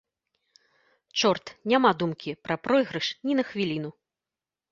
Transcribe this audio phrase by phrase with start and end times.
[1.19, 3.89] Чорт, няма думкі пра пройгрыш, ні на хвіліну.